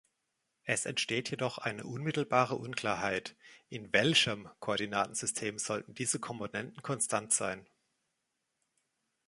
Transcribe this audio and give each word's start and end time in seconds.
Es 0.63 0.87
entsteht 0.87 1.29
jedoch 1.29 1.59
eine 1.59 1.83
unmittelbare 1.83 2.55
Unklarheit: 2.55 3.35
In 3.69 3.93
„welchem“ 3.93 4.49
Koordinatensystem 4.59 5.59
sollten 5.59 5.93
diese 5.93 6.17
Komponenten 6.19 6.81
konstant 6.81 7.31
sein? 7.33 7.67